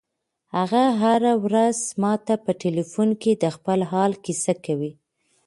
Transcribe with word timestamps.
هغه 0.57 0.83
هره 1.01 1.33
ورځ 1.45 1.77
ماته 2.03 2.35
په 2.45 2.51
ټیلیفون 2.61 3.09
کې 3.21 3.31
د 3.43 3.45
خپل 3.55 3.79
حال 3.91 4.11
کیسه 4.25 4.53
کوي. 4.65 4.91